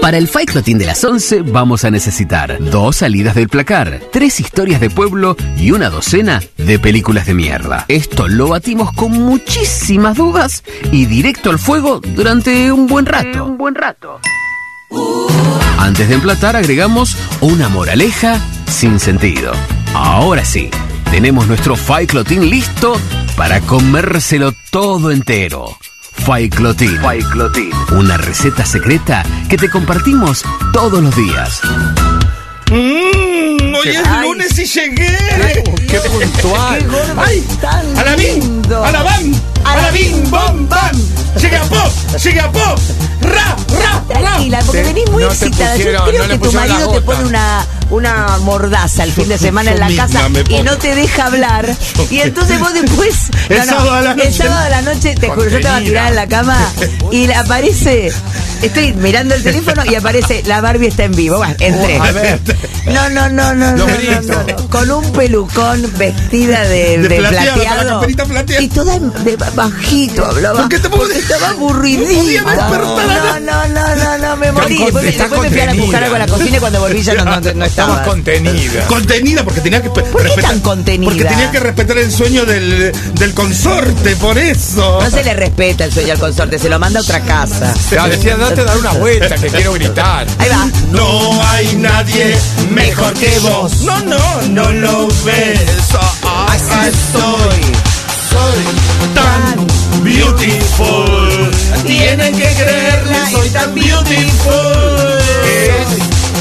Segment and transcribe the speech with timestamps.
[0.00, 4.40] Para el Fight Clotín de las 11 vamos a necesitar dos salidas del placar, tres
[4.40, 7.84] historias de pueblo y una docena de películas de mierda.
[7.88, 13.44] Esto lo batimos con muchísimas dudas y directo al fuego durante un buen rato.
[13.44, 14.20] Un buen rato.
[15.78, 19.52] Antes de emplatar agregamos una moraleja sin sentido.
[19.94, 20.70] Ahora sí,
[21.10, 22.96] tenemos nuestro Fight Clotín listo
[23.36, 25.76] para comérselo todo entero.
[26.24, 27.00] Faiclotin.
[27.00, 27.70] Faiclotin.
[27.92, 31.60] Una receta secreta que te compartimos todos los días.
[32.70, 34.28] Mmm, hoy es Ay.
[34.28, 35.18] lunes y llegué.
[35.88, 36.86] Qué puntual.
[37.16, 37.44] ¡Ay!
[37.60, 39.32] Tan ¡A la bam!
[39.72, 40.30] ¡A la bim!
[40.30, 40.68] ¡Bom!
[40.68, 40.96] ¡Bam!
[41.40, 41.92] ¡Llegué a pop!
[42.22, 42.78] ¡Llegué a pop!
[43.22, 43.56] ¡Ra!
[43.78, 44.02] ¡Ra!
[44.08, 44.20] ¡Ra!
[44.20, 45.76] Tranquila, porque Te- venís muy no te excitada.
[45.76, 49.28] Yo creo no le que tu pusieron marido te pone una, una mordaza el fin
[49.28, 50.62] de semana en yo la misma casa me y pongo.
[50.64, 51.76] no te deja hablar.
[52.10, 53.14] Y entonces vos después.
[53.48, 54.32] El no, no, sábado a la El noche.
[54.32, 55.84] sábado a la noche, te juro, yo estaba Contenida.
[55.84, 56.56] tirada en la cama
[57.12, 58.12] y le aparece.
[58.62, 61.38] Estoy mirando el teléfono y aparece la Barbie está en vivo.
[61.38, 61.98] Bueno, entré.
[61.98, 62.40] A ver.
[62.86, 64.26] No, no, no, no, no, Los no, gritos.
[64.26, 64.68] no, no.
[64.68, 67.88] Con un pelucón vestida de, De de plateado, con la plateado.
[67.90, 68.62] camperita plateada.
[68.62, 69.36] Y toda en- de
[69.68, 70.60] bajito hablaba.
[70.60, 72.54] ¿Por qué te Porque estaba aburridísima.
[72.54, 74.76] No No, no, no, no, no, me morí.
[74.76, 77.14] con- Después, después me fui a buscar algo a la cocina y cuando volví ya
[77.14, 78.02] no, no, no Estabas estaba.
[78.04, 78.86] contenida.
[78.86, 81.10] Contenida porque tenía que ¿Por qué tan contenida?
[81.10, 85.00] Porque tenía que respetar el sueño del, del consorte, por eso.
[85.00, 87.74] No se le respeta el sueño al consorte, se lo manda a otra casa.
[87.90, 90.26] Ya decía, date a dar una vuelta, que quiero gritar.
[90.38, 90.68] Ahí va.
[90.90, 92.36] No hay nadie
[92.70, 93.82] mejor que vos.
[93.82, 95.60] No, no, no lo ves.
[96.24, 97.72] Acá estoy.
[98.30, 98.64] Soy
[99.14, 99.66] tan
[100.02, 101.50] beautiful.
[101.86, 105.20] Tienen que creerle, soy tan beautiful.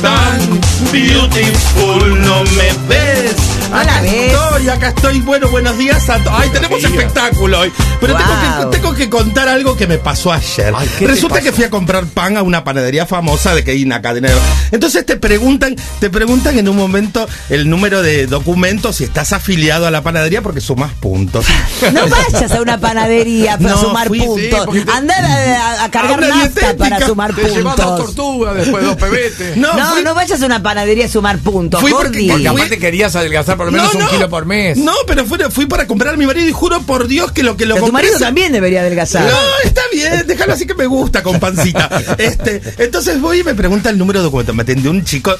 [0.01, 0.59] Tan
[0.91, 2.21] beautiful.
[2.21, 3.48] No me ves.
[3.69, 4.13] No la Acá ves.
[4.33, 5.19] estoy, acá estoy.
[5.21, 6.39] Bueno, buenos días a todos.
[6.39, 7.71] Ay, tenemos espectáculo hoy.
[8.01, 8.31] Pero tengo,
[8.71, 10.73] que, tengo que contar algo que me pasó ayer.
[10.75, 13.71] Ay, ¿qué te Resulta que fui a comprar pan a una panadería famosa de que
[13.71, 14.35] hay una cadena de...
[14.71, 19.85] Entonces te preguntan, te preguntan en un momento el número de documentos si estás afiliado
[19.85, 21.45] a la panadería porque sumas puntos.
[21.93, 24.67] No vayas a una panadería para No, sumar fui, puntos.
[24.93, 26.77] Andar a, a cargar nafta dietética.
[26.77, 28.05] para sumar Te llevas dos puntos.
[28.15, 29.57] tortugas, después dos pebetes.
[29.57, 32.27] No, No, fui- no vayas a una panadería a sumar puntos, Fui porque-.
[32.31, 34.77] Porque aparte querías adelgazar por lo menos un kilo por mes.
[34.77, 37.57] No, pero fui, fui para comprar a mi marido y juro por Dios que lo
[37.57, 39.25] que lo Pero tu compré marido se- también debería adelgazar.
[39.29, 41.89] No, está bien, déjalo así que me gusta con pancita.
[42.17, 44.53] Este, entonces voy y me pregunta el número de documento.
[44.53, 45.35] Me atendió un chico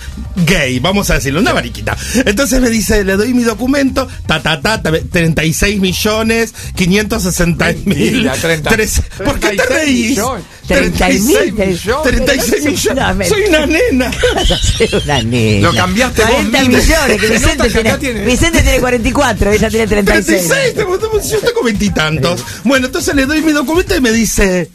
[0.45, 1.95] gay, vamos a decirlo, una mariquita.
[2.25, 7.85] Entonces me dice, le doy mi documento, ta ta ta, ta, 36 millones, 560 mil.
[7.85, 8.69] Mentira, 30.
[8.69, 10.09] tres- ¿Por qué te 36 reís?
[10.09, 10.43] millones.
[10.67, 12.03] 36 millones.
[12.03, 13.29] 36 No, millones.
[13.29, 14.11] Soy una nena.
[14.77, 15.67] Ser una nena.
[15.69, 16.77] Lo cambiaste vos 40 mismo.
[16.77, 17.79] millones, que Se Vicente nota que
[18.13, 20.47] tiene, Vicente tiene 44, ella tiene 36.
[20.47, 22.43] 36, tengo- tengo- yo tengo veintitantos.
[22.63, 24.69] Bueno, entonces le doy mi documento y me dice.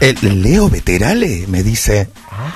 [0.00, 1.44] ¿El Leo Veterale?
[1.48, 2.08] Me dice.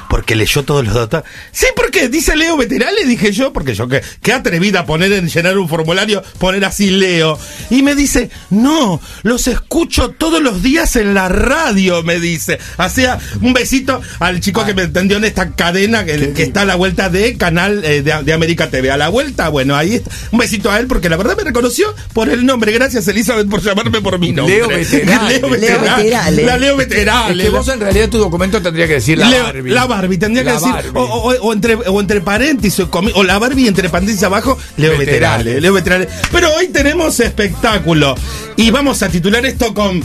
[0.08, 1.22] Porque leyó todos los datos.
[1.50, 5.58] Sí, porque dice Leo Veterale, dije yo, porque yo qué, qué atrevida poner en llenar
[5.58, 7.38] un formulario, poner así Leo.
[7.70, 12.58] Y me dice, no, los escucho todos los días en la radio, me dice.
[12.76, 16.64] Hacía un besito al chico que me entendió en esta cadena que, que está a
[16.64, 18.90] la vuelta de Canal eh, de, de América TV.
[18.90, 20.10] A la vuelta, bueno, ahí está.
[20.30, 22.72] Un besito a él porque la verdad me reconoció por el nombre.
[22.72, 24.56] Gracias, Elizabeth, por llamarme por mi nombre.
[24.56, 25.38] Leo Veterale.
[25.38, 26.02] Leo Leo Veterale.
[26.04, 26.42] Veterale.
[26.44, 27.42] La Leo Es Veterale.
[27.44, 29.70] que vos en realidad tu documento tendría que decir la Leo- Barbie.
[29.72, 30.92] la Barbie, tendría que La decir.
[30.94, 35.44] O, o- o entre, o entre paréntesis, o, la Barbie entre paréntesis abajo, Leo Veterale.
[35.44, 35.60] Veterale.
[35.60, 36.08] Leo Veterale.
[36.30, 38.14] Pero hoy tenemos espectáculo.
[38.56, 40.02] Y vamos a titular esto con.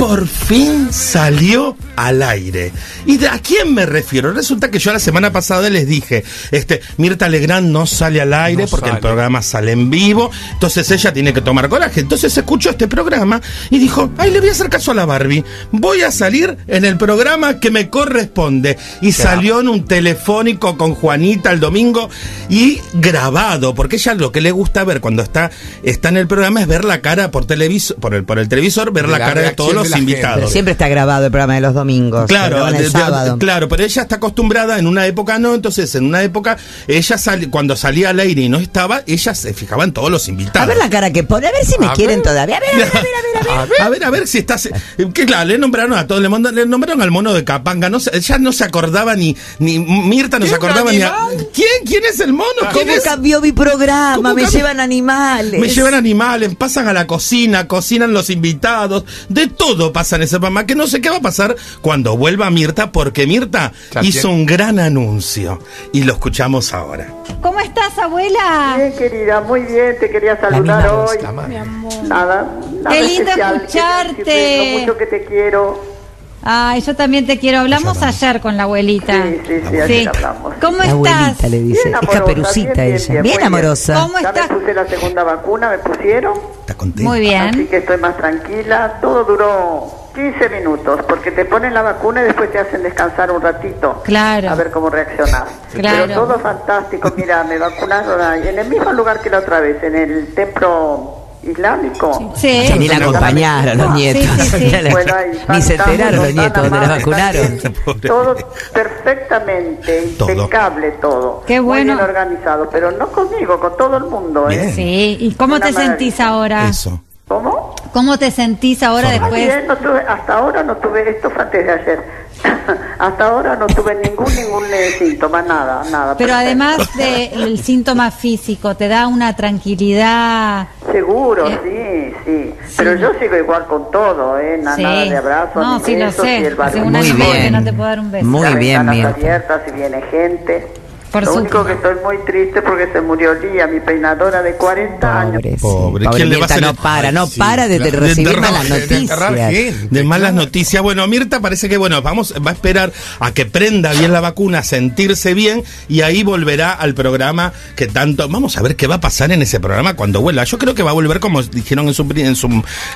[0.00, 2.72] Por fin salió al aire.
[3.04, 4.32] ¿Y de a quién me refiero?
[4.32, 8.62] Resulta que yo la semana pasada les dije, este, Mirta Legrand no sale al aire
[8.62, 12.00] No porque el programa sale en vivo, entonces ella tiene que tomar coraje.
[12.00, 15.44] Entonces escuchó este programa y dijo, ay, le voy a hacer caso a la Barbie,
[15.70, 18.78] voy a salir en el programa que me corresponde.
[19.02, 22.08] Y salió en un telefónico con Juanita el domingo
[22.48, 25.50] y grabado, porque ella lo que le gusta ver cuando está,
[25.82, 28.94] está en el programa es ver la cara por televisor, por el, por el televisor,
[28.94, 30.36] ver la, la cara de todos reacción los invitados.
[30.38, 32.26] Pero siempre está grabado el programa de los domingos.
[32.26, 36.04] Claro, el de- de- claro, pero ella está acostumbrada, en una época no, entonces en
[36.04, 36.56] una época
[36.88, 40.28] ella sali- cuando salía al aire y no estaba, ella se fijaba en todos los
[40.28, 40.62] invitados.
[40.62, 42.28] A ver la cara que pone, a ver si me A quieren ver.
[42.28, 42.56] todavía.
[42.56, 43.58] A ver, a ver, a ver, a ver.
[43.58, 43.70] a ver.
[43.80, 44.68] A ver, a ver si estás.
[45.14, 47.88] Que claro, le nombraron a todos, le, manda- le nombraron al mono de Capanga.
[47.88, 49.36] No, ella no se acordaba ni.
[49.58, 51.00] ni Mirta no ¿Qué, se acordaba ni.
[51.02, 51.14] a-?
[51.52, 51.68] ¿Quién?
[51.86, 52.48] ¿Quién es el mono?
[52.72, 53.02] ¿Quién ¿Cómo es?
[53.04, 54.16] cambió mi programa?
[54.16, 54.58] ¿Cómo Me cambió?
[54.58, 55.58] llevan animales.
[55.60, 60.36] Me llevan animales, pasan a la cocina, cocinan los invitados, de todo pasa en ese
[60.36, 63.72] programa, que no sé qué va a pasar cuando vuelva Mirta, porque Mirta
[64.02, 65.58] hizo un gran anuncio
[65.92, 67.08] y lo escuchamos ahora.
[67.40, 68.74] ¿Cómo estás, abuela?
[68.76, 71.18] Bien, querida, muy bien, te quería saludar voz, hoy.
[71.22, 71.64] Nada,
[72.06, 72.48] nada
[72.90, 74.72] Qué lindo especial, escucharte.
[74.74, 75.99] Lo mucho que te quiero.
[76.42, 77.58] Ay, yo también te quiero.
[77.60, 79.12] Hablamos ayer con la abuelita.
[79.24, 80.54] Sí, sí, sí, ayer hablamos.
[80.60, 80.92] ¿Cómo La estás?
[80.92, 81.82] abuelita le dice.
[81.84, 83.22] Bien Es amorosa, caperucita bien, ella.
[83.22, 83.94] bien, amorosa.
[83.94, 84.50] ¿Cómo Ya estás?
[84.50, 87.08] me puse la segunda vacuna, me pusieron, ¿Está contenta?
[87.10, 87.68] Muy así bien.
[87.68, 88.98] que estoy más tranquila.
[89.02, 93.42] Todo duró 15 minutos, porque te ponen la vacuna y después te hacen descansar un
[93.42, 94.00] ratito.
[94.04, 94.48] Claro.
[94.50, 95.44] A ver cómo reaccionás.
[95.74, 96.04] Claro.
[96.08, 97.12] Pero todo fantástico.
[97.16, 101.16] Mira, me vacunaron ahí, en el mismo lugar que la otra vez, en el templo
[101.42, 102.32] islámico.
[102.36, 102.70] Sí.
[102.78, 104.24] Ni la acompañaron los nietos.
[104.24, 104.88] Sí, sí, sí.
[104.90, 107.60] Bueno, ahí, Ni se enteraron los nietos donde la amable, vacunaron.
[108.00, 108.36] Todo
[108.72, 111.42] perfectamente, impecable todo.
[111.46, 111.94] Qué bueno.
[111.94, 114.48] Muy bien organizado, pero no conmigo, con todo el mundo.
[114.50, 114.72] ¿eh?
[114.74, 115.16] Sí.
[115.20, 116.68] ¿Y cómo Una te sentís ahora?
[116.68, 117.00] Eso.
[117.26, 117.76] ¿Cómo?
[117.92, 119.32] ¿Cómo te sentís ahora después?
[119.32, 122.04] bien, no tuve, hasta ahora no tuve, esto fue antes de ayer,
[122.98, 126.16] hasta ahora no tuve ningún, ningún eh, síntoma, nada, nada.
[126.16, 126.34] Pero perfecto.
[126.34, 130.68] además del síntoma físico, te da una tranquilidad.
[130.92, 134.58] Seguro, Eh, sí, sí, Pero yo sigo igual con todo, ¿eh?
[134.62, 134.82] Na- Sí.
[134.82, 136.38] Nada de abrazos, No, ni sí lo besos, sé.
[136.40, 137.52] y el Hace un año Muy y medio que bien.
[137.52, 138.26] no te puedo dar un beso.
[138.26, 139.10] Muy Las bien, ventanas Mirta.
[139.20, 140.68] abiertas y viene gente.
[141.10, 145.20] Por Lo único que estoy muy triste porque se murió Lía, mi peinadora de 40
[145.20, 145.42] años.
[145.42, 145.56] Pobre.
[145.60, 146.04] Pobre.
[146.06, 147.90] Pobre ¿Quién le va a no para, no sí, para de claro.
[147.92, 149.50] de recibir De enterrar- malas de noticias.
[149.50, 150.82] gente, De malas noticias.
[150.82, 154.62] Bueno, Mirta parece que, bueno, vamos, va a esperar a que prenda bien la vacuna,
[154.62, 158.28] sentirse bien, y ahí volverá al programa que tanto.
[158.28, 160.44] Vamos a ver qué va a pasar en ese programa cuando vuelva.
[160.44, 162.02] Yo creo que va a volver como dijeron en su.
[162.14, 162.46] En su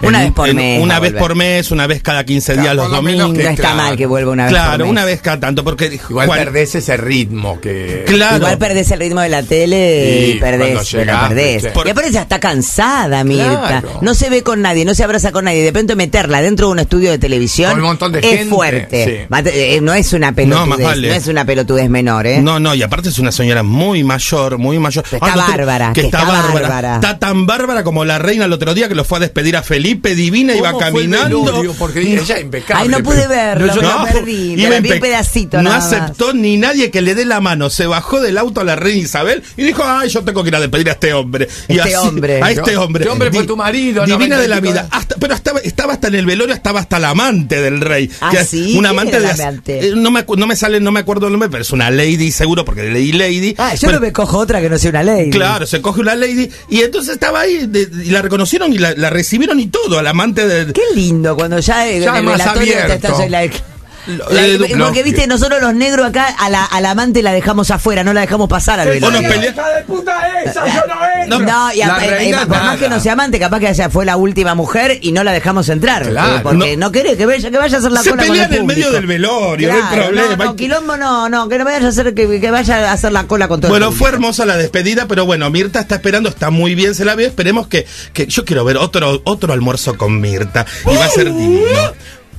[0.03, 2.77] Una vez por en- mes Una vez por mes, una vez cada 15 Claro, días
[2.77, 3.33] los domingos.
[3.33, 3.77] No está Claro.
[3.77, 4.91] mal que vuelva una vez por Claro, mes.
[4.91, 6.01] una vez cada tanto, porque.
[6.11, 8.04] Igual perdés ese ritmo que.
[8.07, 8.37] Claro.
[8.39, 11.63] Igual perdés el ritmo de la tele y perdés, llegás, perdés.
[11.65, 11.81] ¿viste?
[11.85, 13.67] Y aparte ya está cansada, Mirta.
[13.81, 13.99] Claro.
[14.01, 15.61] No se ve con nadie, no se abraza con nadie.
[15.61, 18.55] De repente meterla dentro de un estudio de televisión Con un montón de es gente,
[18.55, 19.05] fuerte.
[19.05, 19.33] sí.
[19.33, 21.17] Va eh, No es una pelotudez, más no, vale.
[21.17, 22.41] es una pelotudez menor, ¿eh?
[22.41, 25.05] No, no, y aparte es una señora muy mayor, muy mayor.
[25.11, 26.69] Está no te- bárbara, que que está, está bárbara.
[26.69, 26.95] bárbara.
[26.97, 29.63] Está tan bárbara como la reina el otro día que lo fue a despedir a
[29.63, 31.45] Felipe, divina, iba ¿Cómo fue el caminando.
[31.45, 31.75] velorio?
[31.79, 32.83] Porque ella es impecable.
[32.83, 34.53] Ay, no pude verlo, yo me no- lo perdí.
[34.55, 35.93] iba pero vi un pedacito No nada más.
[35.93, 37.71] aceptó ni nadie que le dé la mano.
[37.71, 40.57] Se bajó del auto a la reina Isabel y dijo, ay, yo tengo que ir
[40.57, 41.49] a despedir a este hombre.
[41.69, 42.43] Y Este hombre.
[42.43, 43.03] A este hombre.
[43.05, 44.89] Este hombre fue tu marido, Divina de la vida.
[44.91, 48.11] Hasta, pero estaba, estaba hasta en el velorio, estaba hasta la amante del rey.
[48.21, 48.77] Ah, que ¿sí?
[48.77, 49.89] Una ¿Quién amante de...
[49.89, 52.31] eh, No me, no me sale, no me acuerdo el nombre, pero es una lady
[52.33, 53.55] seguro porque leí lady.
[53.59, 55.31] Ah, yo Pero- no me cojo otra que no sea una ley.
[55.31, 58.93] Claro, se coge una lady y entonces estaba ahí de- y la reconocieron y la,
[58.95, 60.73] la recibieron y todo, al amante de...
[60.73, 62.93] Qué lindo cuando ya, eh, Ya en el más abierto.
[62.95, 63.74] está- la-
[64.07, 67.33] Lo- la- porque no, viste, nosotros los negros acá a la, a la amante la
[67.33, 69.29] dejamos afuera, no la dejamos pasar al O nos velorio.
[69.31, 70.67] pelea- ¡Hija de puta esa!
[70.67, 70.83] ¡Yo
[71.29, 73.69] no No, No, y a- eh, eh, por más que no sea amante, capaz que
[73.71, 76.07] ella fue la última mujer y no la dejamos entrar.
[76.09, 76.37] Claro.
[76.37, 78.51] eh, porque no, quiere que vaya, que vaya a hacer la Se cola con pelean
[78.51, 80.37] el en el medio del velorio, no hay Claro, problema.
[80.37, 83.13] No, no, quilombo no, no, que no vaya a hacer, que, que vaya a hacer
[83.13, 86.29] la cola con todo Bueno, el fue hermosa la despedida, pero bueno, Mirta está esperando,
[86.29, 87.25] está muy bien, se la ve.
[87.25, 90.67] Esperemos que, que yo quiero ver otro, otro almuerzo con Mirta.
[90.91, 91.65] Y va a ser divino.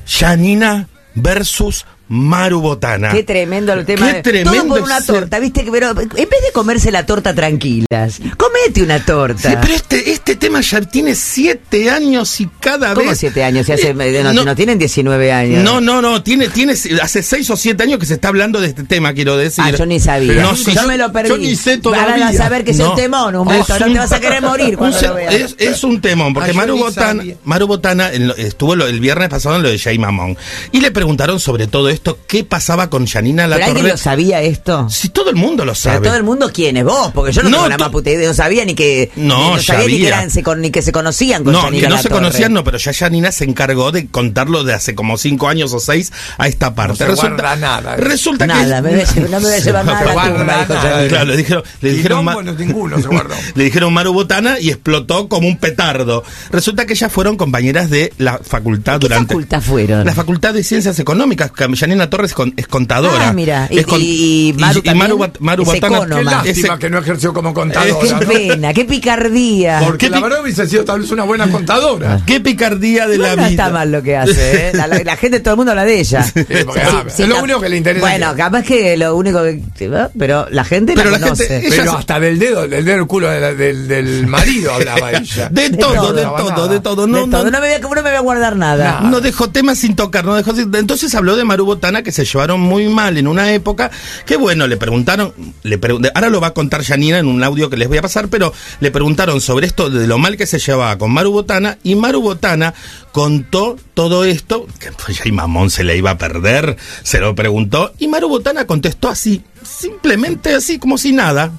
[0.08, 3.12] Janina versus Maru Botana.
[3.12, 4.13] Qué tremendo el tema.
[4.13, 5.66] Qué tremendo Todo por una ser- torta, ¿viste?
[5.72, 9.50] Pero en vez de comerse la torta tranquilas, comete una torta.
[9.50, 13.19] Sí, pero este, este tema ya tiene siete años y cada ¿Cómo vez.
[13.19, 13.66] siete años?
[13.66, 15.63] Si hace- Eh, no, no tienen 19 años.
[15.63, 18.68] No, no, no, tiene, tiene, hace seis o siete años que se está hablando de
[18.68, 19.63] este tema, quiero decir.
[19.66, 20.34] Ah, yo ni sabía.
[20.42, 21.30] No, sí, yo, yo- me lo perdí.
[21.30, 22.25] yo ni sé todavía.
[22.28, 22.92] vas a ver que es No.
[22.92, 23.74] un temón, Humberto.
[23.74, 25.34] Es No un- te vas a querer morir cuando un se- lo veas.
[25.34, 27.24] es, es un temón, porque Ah, Maru Botana.
[27.44, 30.38] Maru Botana estuvo el viernes pasado en lo de Jay Mamón.
[30.72, 31.95] Y le preguntaron sobre todo esto,
[32.28, 33.92] qué pasaba con Janina La ¿Pero alguien Torre.
[33.94, 34.90] lo sabía esto?
[34.90, 36.08] Si todo el mundo lo Pero sabe.
[36.08, 37.12] todo el mundo, ¿quién es vos?
[37.14, 39.12] Porque yo no, No, tengo la to- más puta idea, no sabía ni que.
[39.16, 41.88] No, ni, sabía ni que, eran, se, con- ni que se conocían con No, Janina
[41.88, 45.18] que no se conocían, no, pero ya Janina se encargó de contarlo de hace como
[45.18, 46.98] cinco años o seis a esta parte.
[47.06, 47.96] se guarda nada.
[47.96, 48.90] Resulta Nada, que.
[48.92, 51.08] me no me voy a llevar nada guarda.
[51.08, 53.36] Claro, le dijeron, le dijeron, no, ninguno se guardó.
[53.56, 56.24] le dijeron Maru Botana y explotó como un petardo.
[56.52, 59.28] Resulta que ellas fueron compañeras de la facultad ¿Qué durante.
[59.34, 60.06] facultad fueron?
[60.06, 61.52] La facultad de ciencias económicas.
[61.52, 63.30] que Janina Torres con- es contadora.
[63.30, 63.68] Ah, mira.
[63.70, 64.54] Y- Es con- y- y
[64.96, 66.18] Maru Bat- Maru es Botana- ecónoma.
[66.18, 68.20] Qué lástima Ese- que no ejerció como Qué contadora.
[68.20, 68.27] ¿no?
[68.27, 69.82] pena, qué picardía.
[69.86, 72.22] Porque ¿Qué la verdad hubiese sido tal vez una buena contadora.
[72.25, 73.48] Qué picardía de No, la no vida.
[73.50, 74.72] está mal lo que hace, ¿eh?
[74.74, 76.24] la, la- la gente, todo el mundo habla de ella.
[76.24, 78.06] Sí, porque, ah, Sí, es lo único que le interesa.
[78.06, 79.62] Bueno, capaz que lo único que.
[79.88, 80.10] ¿no?
[80.18, 81.62] Pero la gente Pero la conoce.
[81.70, 85.12] Pero se- hasta del dedo, del dedo del culo de la- del, del marido hablaba
[85.12, 85.50] ella.
[85.50, 87.06] De, De todo, de No, todo, de todo.
[87.06, 87.44] De No, todo.
[87.46, 88.84] no, No, me voy a, no guardar nada.
[88.86, 89.01] Nada.
[89.10, 92.60] No dejó temas sin tocar, no dejó entonces habló de Maru Botana que se llevaron
[92.60, 93.91] muy mal en una época
[94.25, 97.70] que bueno, le preguntaron, le pregun- ahora lo va a contar Janina en un audio
[97.70, 100.60] que les voy a pasar, pero le preguntaron sobre esto de lo mal que se
[100.60, 102.74] llevaba con Maru Botana y Maru Botana
[103.12, 107.36] contó todo esto, que pues ya y mamón se le iba a perder, se lo
[107.36, 111.51] preguntó y Maru Botana contestó así, simplemente así como si nada.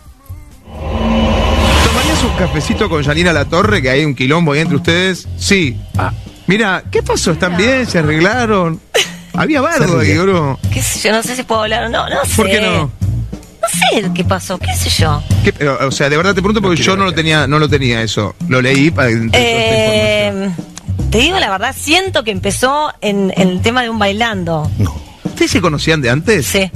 [1.87, 5.27] ¿Tomarías un cafecito con Janina La Torre, que hay un quilombo ahí entre ustedes?
[5.39, 5.77] Sí.
[6.47, 7.33] Mira, ¿qué pasó?
[7.33, 7.87] ¿Están bien?
[7.87, 8.81] ¿Se arreglaron?
[9.37, 10.59] Había bardo ahí, bro.
[10.73, 12.37] qué sé yo, no sé si puedo hablar o no, no sé.
[12.37, 12.91] ¿Por qué no?
[13.63, 15.23] No sé qué pasó, qué sé yo.
[15.43, 17.69] ¿Qué- pero, o sea, de verdad te pregunto porque yo no lo tenía, no lo
[17.69, 18.35] tenía eso.
[18.49, 19.11] Lo leí para.
[19.33, 20.51] Eh,
[21.11, 24.71] te digo la verdad, siento que empezó en, en el tema de un bailando.
[25.25, 26.47] ¿Ustedes se conocían de antes?
[26.47, 26.71] Sí.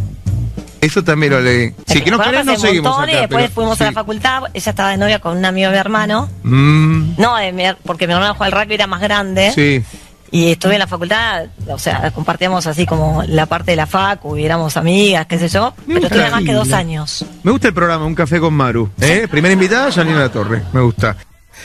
[0.80, 1.74] Eso también lo leí.
[1.86, 4.42] Sí, que no Después querés, no seguimos montones, acá, después pero- fuimos a la facultad,
[4.54, 6.28] ella estaba de novia con un amigo de mi hermano.
[6.42, 9.52] Mm, No, de mi her- porque mi hermano jugaba al rugby, era más grande.
[9.54, 9.82] sí.
[10.32, 14.36] Y estuve en la facultad, o sea, compartíamos así como la parte de la facu,
[14.36, 15.74] y éramos amigas, qué sé yo.
[15.86, 17.24] Pero estuve más que dos años.
[17.42, 18.90] Me gusta el programa, Un Café con Maru.
[19.00, 19.26] ¿eh?
[19.30, 20.62] Primera invitada, Janina La Torre.
[20.72, 21.16] Me gusta.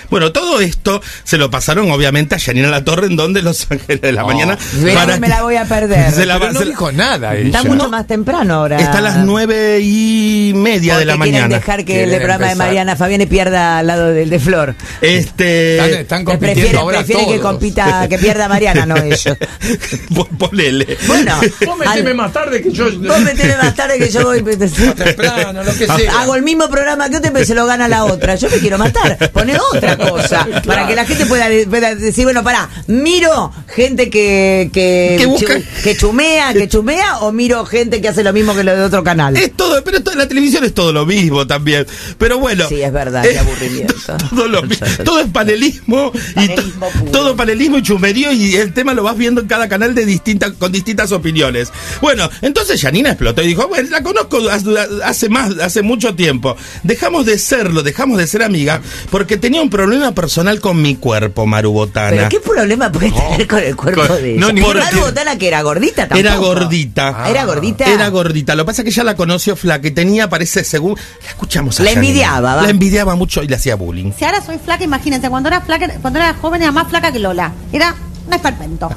[0.10, 4.02] Bueno, todo esto se lo pasaron obviamente a Janina La Torre en donde Los Ángeles
[4.02, 4.28] de la Oh.
[4.28, 4.58] Mañana.
[4.82, 6.12] Verá, me la voy a perder.
[6.14, 7.70] Se la Pero va- no se la- dijo nada Está ella.
[7.70, 8.78] mucho más temprano ahora.
[8.78, 11.56] Está a las nueve y media de la mañana.
[11.58, 12.56] dejar que Quieren el programa de.
[12.56, 14.76] Mariana Fabiani pierda al lado del de Flor.
[15.02, 15.76] Este.
[15.78, 19.26] Están, están compitiendo prefieren, ahora prefieren que compita, que pierda Mariana, no ellos.
[20.16, 20.98] Pon- Ponele.
[21.08, 22.86] Bueno, Vos meteme al- más tarde que yo.
[23.00, 24.44] vos metele más tarde que yo voy.
[24.44, 26.20] temprano, lo que sea.
[26.22, 28.36] Hago el mismo programa que usted, pero se lo gana la otra.
[28.36, 29.18] Yo me quiero matar.
[29.32, 30.48] Pone otra cosa.
[30.66, 35.58] Para que la gente pueda, pueda decir, bueno, pará, miro gente que, que, Que busca-
[35.60, 38.82] chu- que chumea, que chumea, o miro gente que hace lo mismo que lo de
[38.84, 39.36] otro canal.
[39.38, 41.86] Es todo, pero esto- la televisión es todo lo mismo también.
[42.18, 42.68] Pero bueno.
[42.70, 43.96] Sí, es verdad, qué eh, aburrimiento.
[44.30, 46.12] Todo, lo mi- todo es panelismo,
[46.42, 46.64] y to-
[47.12, 50.52] todo panelismo y chumerío y el tema lo vas viendo en cada canal de distintas
[50.54, 51.72] con distintas opiniones.
[52.02, 54.70] Bueno, entonces Janina explotó y dijo, bueno, la conozco hace-
[55.04, 56.56] hace más, hace mucho tiempo.
[56.84, 61.46] Dejamos de serlo, dejamos de ser amiga porque tenía un problema personal con mi cuerpo,
[61.46, 62.10] Maru Botana.
[62.10, 64.54] Pero qué problema puede tener con el cuerpo con- de no, ella.
[64.54, 66.20] ni Por porque- algo Botana que era gordita tampoco.
[66.20, 67.16] Era gordita.
[67.24, 67.86] Ah, ¿Era gordita?
[67.92, 68.56] Era gordita.
[68.56, 70.96] Lo que pasa es que ella la conoció flaca y tenía, parece, según.
[71.24, 72.62] La escuchamos a La envidiaba, va.
[72.64, 74.12] La envidiaba mucho y le hacía bullying.
[74.18, 77.20] Si ahora soy flaca, imagínense, cuando era flaca, cuando era joven era más flaca que
[77.20, 77.52] Lola.
[77.74, 77.96] Era
[78.28, 78.90] un esperpento.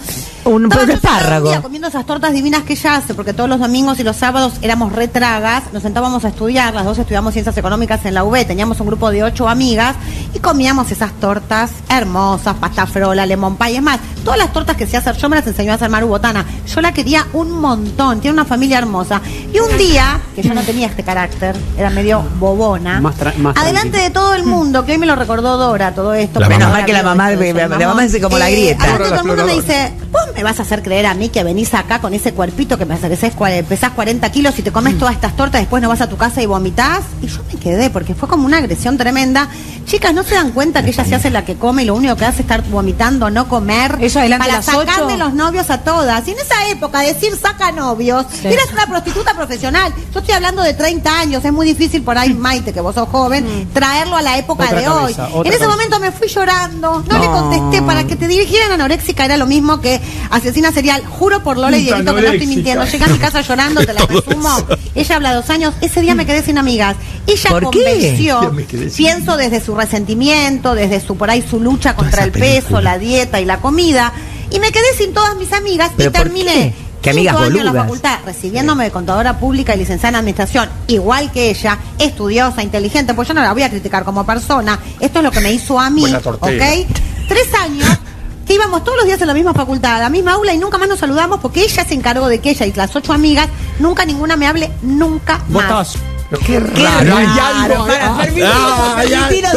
[0.45, 1.49] Un Estaba espárrago.
[1.51, 4.55] día comiendo esas tortas divinas que ella hace, porque todos los domingos y los sábados
[4.63, 8.81] éramos retragas, nos sentábamos a estudiar, las dos estudiamos ciencias económicas en la UB, teníamos
[8.81, 9.97] un grupo de ocho amigas
[10.33, 14.87] y comíamos esas tortas hermosas, pasta frola, lemon pie, es más, todas las tortas que
[14.87, 16.45] sé hacer yo me las enseñó a hacer Maru Botana.
[16.67, 19.21] Yo la quería un montón, tiene una familia hermosa.
[19.53, 23.15] Y un día, que yo no tenía este carácter, era medio bobona, Más
[23.57, 26.41] adelante de todo el mundo, que hoy me lo recordó Dora, todo esto.
[26.41, 29.18] Menos mal que la mamá, la, mamá es como la Eh, grieta.
[29.23, 31.75] Todo el mundo me dice, vos me vas a hacer creer a mí que venís
[31.75, 35.37] acá con ese cuerpito que me cua- pesás 40 kilos y te comes todas estas
[35.37, 37.01] tortas, después no vas a tu casa y vomitas.
[37.23, 39.49] Y yo me quedé, porque fue como una agresión tremenda.
[39.87, 42.15] Chicas, ¿no se dan cuenta que ella se hace la que come y lo único
[42.17, 43.97] que hace es estar vomitando, no comer?
[44.01, 45.17] Eso adelante para las sacarme ocho.
[45.17, 46.27] los novios a todas.
[46.29, 49.93] Y en esa época decir saca novios, eras una prostituta profesional.
[50.13, 53.09] Yo estoy hablando de 30 años, es muy difícil por ahí, Maite, que vos sos
[53.09, 55.47] joven, traerlo a la época Otra de cabeza, hoy.
[55.47, 55.69] En ese cabeza.
[55.69, 58.73] momento me fui llorando, no, le contesté para que te dirigieran
[59.09, 60.01] anoréxica era lo mismo que
[60.31, 61.03] asesina serial.
[61.07, 62.85] Juro por Lola y Dieguito que no estoy mintiendo.
[62.85, 64.49] Llegué a mi casa llorando, te la Todo resumo.
[64.59, 64.79] eso.
[64.95, 65.75] Ella habla dos años.
[65.81, 66.97] Ese día me quedé sin amigas.
[67.27, 68.53] Ella ¿Por convenció,
[68.97, 72.61] pienso desde su resentimiento, desde su por ahí su lucha contra el película.
[72.63, 74.13] peso, la dieta y la comida.
[74.51, 76.53] Y me quedé sin todas mis amigas y ¿Pero por terminé.
[76.53, 76.89] qué?
[77.03, 77.85] ¿Qué amigas cinco años en la boludas?
[77.87, 83.29] facultad, recibiéndome de contadora pública y licenciada en administración, igual que ella, estudiosa, inteligente, pues
[83.29, 84.81] yo no la voy a criticar como persona.
[84.99, 86.51] Esto es lo que me hizo a mí, ¿ok?
[87.29, 87.87] Tres años
[88.49, 90.79] que íbamos todos los días a la misma facultad, a la misma aula y nunca
[90.79, 94.05] más nos saludamos porque ella se encargó de que ella y las ocho amigas, nunca
[94.05, 95.95] ninguna me hable, nunca Vos más.
[95.95, 95.97] estabas.
[96.31, 97.17] Qué Qué raro.
[97.17, 97.87] Hay raro, algo.
[97.87, 99.55] para, ah, permitilo, ah, permitilo ya,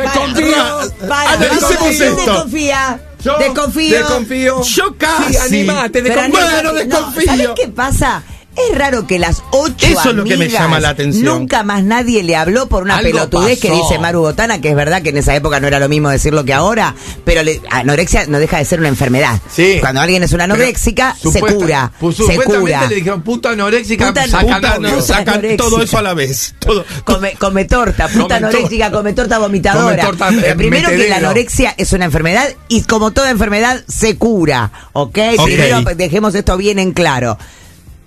[0.00, 0.64] desconfiar.
[0.66, 2.16] ra- Para, Analicemos esto.
[2.32, 3.00] Desconfía.
[3.22, 3.98] Yo Desconfío.
[3.98, 4.62] Desconfío.
[4.62, 5.34] Yo casi.
[5.34, 6.30] Sí, animate, desconfío.
[6.40, 7.26] Bueno, No, desconfío.
[7.26, 8.22] ¿Sabés qué pasa?
[8.70, 11.24] Es raro que las ocho Eso es lo que me amigas, llama la atención.
[11.24, 14.74] Nunca más nadie le habló por una Algo pelotudez que dice Maru Botana, que es
[14.76, 18.26] verdad que en esa época no era lo mismo decirlo que ahora, pero le- anorexia
[18.26, 19.40] no deja de ser una enfermedad.
[19.54, 19.76] Sí.
[19.80, 21.92] Cuando alguien es una anoréxica, Pero se supuesta- cura.
[22.00, 22.86] pues se supuestamente cura.
[22.88, 24.88] le dijeron puta anoréxica, Puta- saca puta no.
[24.90, 26.54] Puta sacan todo eso a la vez.
[26.58, 26.84] Todo.
[27.04, 30.04] Come, come torta, puta Come anoréxica, come torta vomitadora.
[30.04, 34.16] Come torta, eh, primero que la anorexia es una enfermedad y como toda enfermedad se
[34.16, 35.18] cura, ¿ok?
[35.38, 35.44] Ok.
[35.44, 37.38] Primero dejemos esto bien en claro.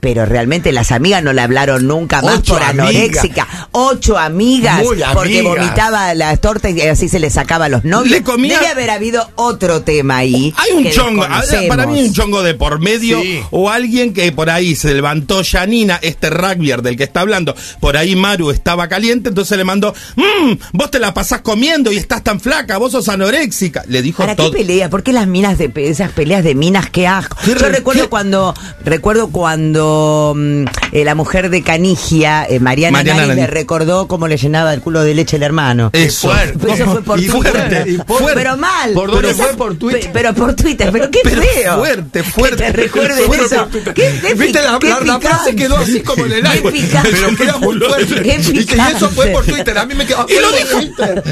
[0.02, 3.48] Pero realmente las amigas no le hablaron nunca más Ocho por anoréxica.
[3.72, 8.10] Ocho amigas, Muy porque vomitaba las tortas y así se le sacaba a los novios.
[8.12, 10.54] Le comía- Debe haber habido otro tema ahí.
[10.58, 11.22] Hay un chongo,
[11.70, 13.40] para mí hay un chongo de por medio Sí.
[13.52, 17.96] o alguien que por ahí se levantó Janina, este rugbyer del que está hablando, por
[17.96, 22.24] ahí Maru estaba caliente, entonces le mandó, mmm, vos te la pasás comiendo y estás
[22.24, 23.84] tan flaca, vos sos anoréxica.
[23.88, 24.90] Le dijo ¿Para qué pelea?
[24.90, 26.90] ¿Por qué las minas de pe- esas peleas de minas?
[26.90, 27.38] Qué asco.
[27.46, 28.10] ¿Qué Yo re- recuerdo qué?
[28.10, 29.91] cuando recuerdo cuando
[30.36, 34.74] mm, eh, la mujer de Canigia, eh, Mariana, Mariana Nani, le recordó cómo le llenaba
[34.74, 35.90] el culo de leche el hermano.
[35.94, 36.32] Eso.
[36.36, 37.52] Eso fue por Y Twitter.
[37.52, 38.32] fuerte, y fuerte.
[38.36, 38.94] Pero mal.
[38.94, 39.46] ¿Por dónde Pero fue?
[39.48, 40.02] esa- ¿Por Twitter?
[40.02, 41.78] pe- Pero por Twitter, pero qué Pero feo.
[41.78, 42.58] fuerte, fuerte.
[42.58, 43.68] Que te recuerden Fuerte eso.
[43.94, 45.56] ¿Qué, qué Viste, la, qué la- la frase picante.
[45.56, 46.72] quedó así como en el Qué aire.
[46.72, 47.10] picante.
[47.12, 48.22] Pero queda muy fuerte.
[48.22, 49.46] Qué Y, y eso fue por.
[49.46, 49.78] Twitter.
[49.78, 50.26] A mí me quedó.
[50.30, 50.82] Y lo dijo,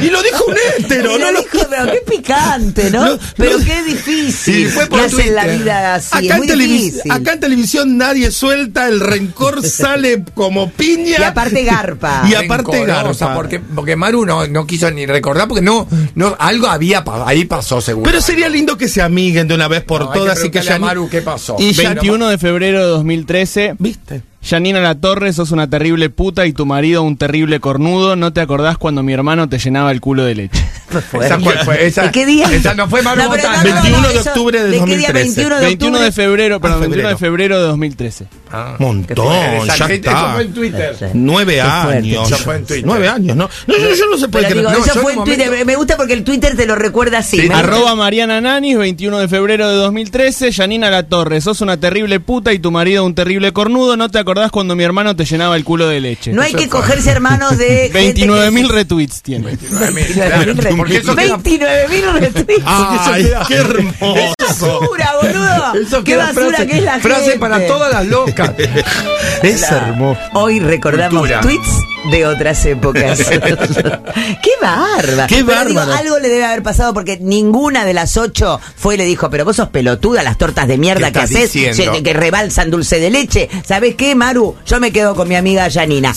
[0.02, 3.06] y lo dijo un hétero, Pero no lo dijo, pero qué picante, ¿no?
[3.06, 3.66] No, pero no.
[3.66, 4.60] qué difícil.
[4.60, 5.60] Y fue por que hacen la Twitter.
[5.60, 6.10] vida así.
[6.16, 7.12] acá, es en muy televis- difícil.
[7.12, 11.18] acá en televisión nadie suelta, el rencor sale como piña.
[11.20, 12.24] Y aparte garpa.
[12.28, 13.36] Y aparte Rencorosa, garpa.
[13.42, 17.46] porque, porque Maru no, no quiso ni recordar, porque no, no, algo había pa- ahí
[17.46, 18.06] pasó seguro.
[18.10, 20.50] Pero sería lindo que se amiguen de una vez por No, hay que todas y
[20.50, 20.80] que ya.
[20.80, 21.56] Maru qué pasó.
[21.60, 23.76] Y ya 21 de febrero de 2013.
[23.78, 24.24] ¿Viste?
[24.42, 28.16] Janina La Torre, sos una terrible puta y tu marido un terrible cornudo.
[28.16, 30.66] ¿No te acordás cuando mi hermano te llenaba el culo de leche?
[31.22, 32.48] esa fue, fue- esa, ¿De qué día?
[32.52, 33.62] Esa no fue Maru No, Botana.
[33.64, 35.08] no, no, 21 de octubre de ¿de qué día?
[35.10, 35.14] 2013.
[35.14, 36.06] 21 de 21 octubre.
[36.06, 37.18] de febrero, perdón, Ah, 21 de febrero.
[37.20, 38.26] febrero de 2013.
[38.52, 39.94] Ah, Montón, ya está.
[39.94, 40.96] Eso fue en Twitter.
[41.14, 42.32] Nueve Qué años.
[42.32, 42.86] Eso fue en Twitter.
[42.88, 43.50] Nueve años, ¿no?
[43.68, 44.68] No, yo, yo no se puede Pero creer.
[44.74, 45.46] digo, No, eso fue en Twitter.
[45.48, 47.40] momento- Me gusta porque el Twitter te lo recuerda así.
[47.42, 47.50] Sí.
[47.54, 50.54] Arroba Mariana Nanis, 21 de febrero de 2013.
[50.54, 53.96] Janina La Torre, sos una terrible puta y tu marido un terrible cornudo.
[53.98, 56.32] ¿No te acordás cuando mi hermano te llenaba el culo de leche?
[56.34, 57.90] No hay que cogerse hermanos de.
[57.94, 59.54] 29 mil retweets tiene.
[59.54, 62.64] 29.000 Porque eso queda- 29.000 retweets.
[62.66, 64.34] Ay, qué hermoso.
[64.40, 66.04] basura, boludo.
[66.04, 67.40] Qué basura frase- que es la Frase gente.
[67.40, 68.52] para todas las locas.
[69.44, 70.20] Es hermoso.
[70.34, 71.40] Hoy recordamos Cultura.
[71.42, 71.70] tweets
[72.12, 73.20] de otras épocas.
[73.20, 75.28] ¡Qué bárbaro!
[75.28, 75.94] Qué Pero digo, bárbaro.
[75.94, 79.46] algo le debe haber pasado porque ninguna de las ocho fue y le dijo, pero
[79.46, 83.50] vos sos pelotuda, las tortas de mierda ¿Qué que haces, que rebalsan dulce de leche.
[83.66, 84.56] ¿Sabés qué, Maru?
[84.66, 86.14] Yo me quedo con mi amiga Janina.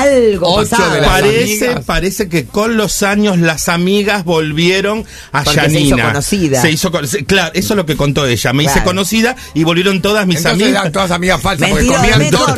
[0.00, 0.94] Algo Ocho pasaba.
[0.94, 1.84] de las Parece, amigas.
[1.84, 5.80] parece que con los años las amigas volvieron a Porque se Yanina.
[5.96, 6.60] hizo conocida.
[6.62, 8.52] Se hizo con- se- claro, eso es lo que contó ella.
[8.52, 10.80] Me hice conocida y volvieron todas mis Entonces amigas.
[10.82, 12.54] eran todas amigas falsas porque comían mejor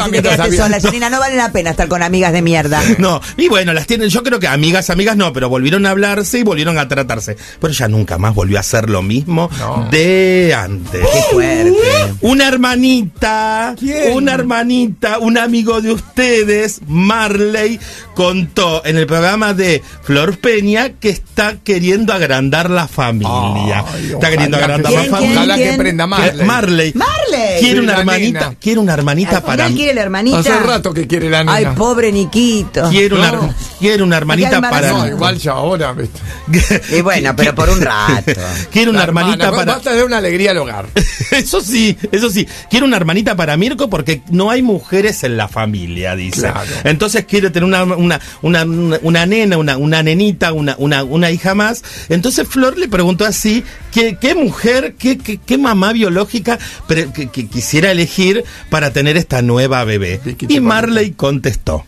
[0.56, 1.10] sola, Janina.
[1.10, 2.82] No vale la pena estar con amigas de mierda.
[2.98, 6.38] No, y bueno, las tienen, yo creo que amigas, amigas no, pero volvieron a hablarse
[6.38, 7.36] y volvieron a tratarse.
[7.60, 9.88] Pero ella nunca más volvió a hacer lo mismo No.
[9.90, 11.00] de antes.
[11.00, 11.72] Qué fuerte.
[12.20, 14.12] Una hermanita, ¿Quién?
[14.14, 16.80] una hermanita, un amigo de ustedes,
[17.28, 17.80] Marley,
[18.14, 23.82] contó en el programa de Flor Peña que está queriendo agrandar la familia.
[23.92, 25.36] Ay, está queriendo agrandar la ¿Quién, familia.
[25.38, 26.04] Ojalá que prenda.
[26.04, 26.92] Que- Marley.
[26.94, 27.60] Marley.
[27.60, 30.38] Quiere una hermanita, quiere una hermanita Al para final quiere la hermanita.
[30.38, 31.54] Hace rato que quiere la nena.
[31.54, 32.90] Ay, pobre Niquito.
[32.90, 33.54] quiere una, No.
[33.78, 34.90] quiere una hermanita para.
[34.92, 35.92] No, igual ya ahora.
[35.94, 36.82] ¿viste?
[36.96, 38.32] Y bueno, pero por un rato.
[38.70, 40.86] Quiere una La hermanita hermana, para Basta de una alegría al hogar.
[41.30, 42.46] Eso sí, eso sí.
[42.70, 46.42] Quiere una hermanita para Mirko porque no hay mujeres en la familia, dice.
[46.42, 46.60] Claro.
[46.84, 51.30] Entonces quiere tener una, una, una, una- una nena, una, una nenita, una, una, una
[51.30, 51.82] hija más.
[52.08, 57.28] Entonces Flor le preguntó así, ¿qué, qué mujer, qué, qué, qué mamá biológica pre- que,
[57.28, 60.20] que quisiera elegir para tener esta nueva bebé?
[60.48, 61.84] Y Marley contestó.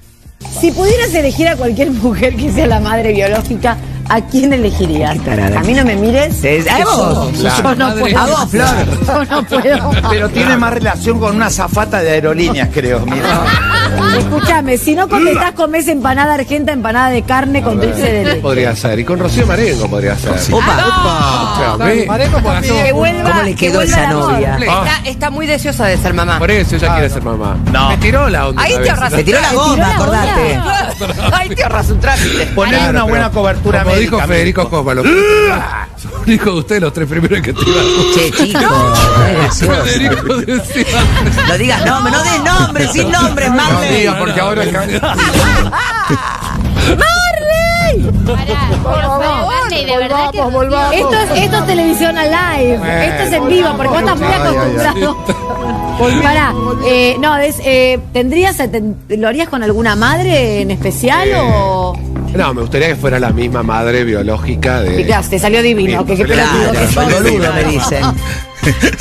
[0.61, 5.17] Si pudieras elegir a cualquier mujer que sea la madre biológica, ¿a quién elegirías?
[5.27, 6.37] A mí no me mires.
[6.37, 7.33] Sí, a vos.
[7.41, 8.19] Yo no puedo.
[8.19, 8.67] A vos, Flor.
[9.07, 9.91] Yo no puedo.
[10.11, 13.01] Pero tiene más relación con una zafata de aerolíneas, creo.
[13.07, 13.45] Mira.
[14.19, 18.41] Escúchame, si no contestás, comés empanada argenta, empanada de carne con dulce de leche.
[18.41, 18.99] Podría ser.
[18.99, 20.33] Y con Rocío Marengo podría ser.
[20.53, 21.75] Opa.
[21.75, 22.09] Otra vez.
[22.63, 24.57] Que vuelva, ¿Cómo le que quedó esa novia?
[24.57, 26.39] Está, está muy deseosa de ser mamá.
[26.39, 27.57] Por eso ella quiere ser mamá.
[27.73, 27.89] No.
[27.91, 28.63] Me tiró la onda.
[28.63, 30.61] Ahí te ahorras Se tiró la tiró goma, acordate.
[31.33, 32.47] Ahí te ahorras un trámite.
[32.55, 33.96] Claro, una buena cobertura médica.
[33.99, 34.77] Dijo Federico Mirko.
[34.77, 35.07] Cosma, los
[36.27, 38.61] dijo usted los tres primeros que te iban Che, chico.
[39.85, 40.85] Federico decía.
[41.49, 43.99] No digas nombre, no des nombres, sin nombres, No Marley.
[44.01, 44.63] diga, porque ahora.
[48.17, 53.07] Barney, de verdad que Esto es, esto es televisión al live.
[53.07, 55.17] Esto es en vivo, porque vos estás muy acostumbrado.
[56.23, 56.53] Pará,
[56.87, 61.97] eh, no, es, eh, ¿tendrías, te- lo harías con alguna madre en especial o...?
[62.37, 65.01] No, me gustaría que fuera la misma madre biológica de.
[65.01, 67.23] Y claro, te salió divino, que qué Claro, pelotudo que soy sos.
[67.23, 68.03] boludo, me dicen.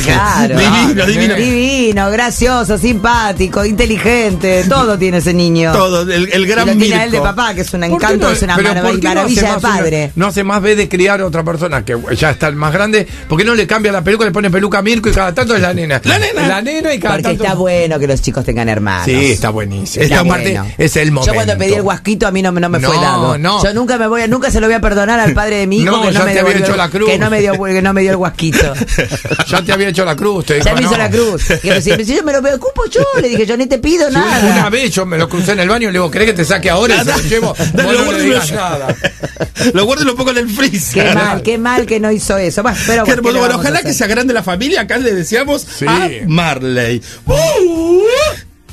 [0.04, 0.58] Claro.
[0.60, 1.36] Divino, divino.
[1.36, 5.72] Divino, gracioso, simpático, inteligente, todo tiene ese niño.
[5.72, 7.24] Todo, el, el Y gran lo tiene a él de Mirko.
[7.36, 9.52] papá, que es un ¿Por qué encanto, no- es una marav- no maravilla hace de
[9.52, 10.12] una- padre.
[10.16, 13.08] no hace más vez de criar a otra persona que ya está más grande.
[13.28, 15.56] ¿Por qué no le cambia la peluca, le pone peluca a Mirko y cada tanto
[15.56, 16.02] es la nena?
[16.04, 16.48] La nena.
[16.48, 17.44] La nena y cada Porque tanto.
[17.44, 19.06] está bueno que los chicos tengan hermanos.
[19.06, 20.04] Sí, está buenísimo.
[20.04, 20.74] Está Y aparte, bueno.
[20.78, 21.32] es el momento.
[21.32, 23.38] Yo cuando pedí el guasquito a mí no, me- no me fue No, dado.
[23.38, 23.64] no.
[23.64, 25.80] Yo nunca me voy a, nunca se lo voy a perdonar al padre de mi
[25.82, 27.10] hijo No, que, ya no me te había devolvió- hecho la cruz.
[27.10, 28.74] que no me dio que no me dio el guasquito.
[29.60, 30.46] Ya te había hecho la cruz.
[30.46, 30.98] Te Ya dijo, me hizo no.
[30.98, 31.44] la cruz.
[31.64, 34.08] Y yo, si, si yo me lo ocupo yo, le dije, yo ni te pido
[34.10, 34.52] Sí, nada.
[34.60, 36.46] una vez yo me lo crucé en el baño y le digo, ¿querés que te
[36.46, 36.96] saque ahora?
[36.96, 37.56] Y se lo llevo.
[37.74, 38.96] Dale, Vos no guarda le y lo- digas nada.
[39.74, 41.08] Lo guardo y lo pongo en el freezer.
[41.08, 42.62] Qué mal, qué mal que no hizo eso.
[42.62, 43.34] Bueno, pero Qué bueno, ¿qué hermoso.
[43.34, 43.90] le Bueno, vamos a ojalá hacer?
[43.92, 44.82] que se agrande la familia.
[44.82, 45.86] Acá le decíamos Sí.
[45.88, 47.02] a Marley.
[47.26, 48.02] Uh,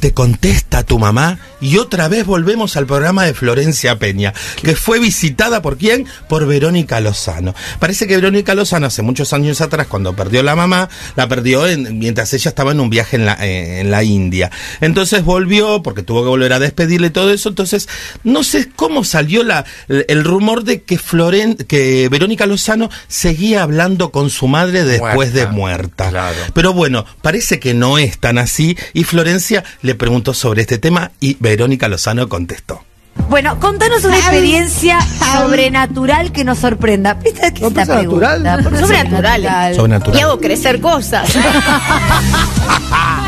[0.00, 4.98] te contesta tu mamá y otra vez volvemos al programa de Florencia Peña, que fue
[4.98, 6.06] visitada por quién?
[6.28, 7.54] Por Verónica Lozano.
[7.78, 11.98] Parece que Verónica Lozano hace muchos años atrás, cuando perdió la mamá, la perdió en-
[11.98, 14.50] mientras ella estaba en un viaje en la, eh, en la India.
[14.80, 17.48] Entonces volvió, porque tuvo que volver a despedirle todo eso.
[17.48, 17.88] Entonces,
[18.24, 24.10] no sé cómo salió la, el rumor de que Floren, que Verónica Lozano seguía hablando
[24.10, 26.10] con su madre después de muerta.
[26.54, 28.76] Pero bueno, parece que no es tan así.
[28.94, 31.51] Y Florencia le preguntó sobre este tema y Verónica
[31.88, 32.82] Lozano contestó.
[33.28, 37.14] Bueno, contanos una experiencia sobrenatural que nos sorprenda.
[37.14, 38.58] ¿Viste qué es la pregunta?
[38.62, 39.74] ¿Por qué Sobrenatural.
[39.74, 40.18] Sobrenatural.
[40.18, 41.30] Y hago crecer cosas.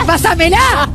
[0.07, 0.89] ¡Pásamela!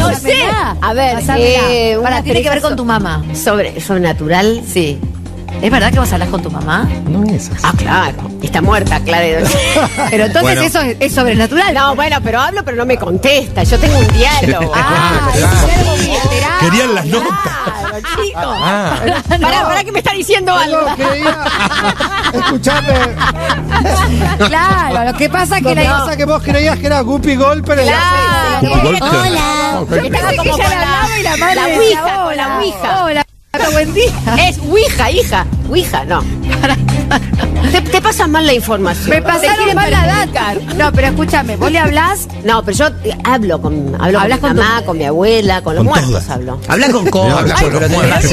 [0.00, 0.42] no sé.
[0.80, 3.24] A ver, eh, Para, una tiene que ver con tu mamá.
[3.34, 4.62] Sobre, sobrenatural.
[4.66, 4.98] Sí.
[5.62, 6.88] ¿Es verdad que vos hablas con tu mamá?
[7.08, 7.60] No es así.
[7.64, 8.30] Ah, claro.
[8.42, 9.26] Está muerta, claro.
[10.10, 10.62] Pero entonces Bueno.
[10.62, 11.74] eso es, es sobrenatural.
[11.74, 13.62] No, bueno, pero hablo, pero no me contesta.
[13.64, 14.72] Yo tengo un diálogo.
[14.88, 16.58] Ah, es bilateral.
[16.60, 17.52] Querían las notas.
[18.32, 18.50] Claro.
[18.54, 18.94] Ah.
[19.40, 20.80] Pará, pará que me está diciendo algo.
[22.32, 22.88] Escuchame.
[24.48, 26.86] Claro, lo que pasa es Lo que que la pasa es que vos creías que
[26.86, 28.68] era Guppy Gold, pero Claro.
[28.72, 29.80] Hola.
[29.80, 30.20] Yo que la
[31.54, 33.04] La decía, ouija, con hola, la ouija.
[33.04, 33.25] Hola,
[33.72, 34.12] buen día.
[34.48, 35.46] Es Ouija, hija.
[35.68, 36.22] Ouija, no.
[37.72, 39.10] Te, te pasan mal la información.
[39.10, 40.54] Me pasaron mal la data.
[40.76, 42.28] No, pero escúchame, vos le hablás.
[42.44, 45.74] No, pero yo eh, hablo con, hablo Hablas con, mi mamá, con mi abuela, con
[45.74, 46.30] los Con muertos todas.
[46.30, 46.60] hablo.
[46.68, 47.38] Habla con cosas.
[47.40, 48.30] Habla con los muertos.